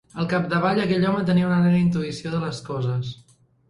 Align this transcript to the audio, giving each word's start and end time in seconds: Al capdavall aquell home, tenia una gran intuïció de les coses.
Al 0.21 0.29
capdavall 0.29 0.81
aquell 0.85 1.05
home, 1.11 1.21
tenia 1.29 1.51
una 1.53 1.61
gran 1.69 1.79
intuïció 1.83 2.35
de 2.37 2.45
les 2.49 2.67
coses. 2.75 3.19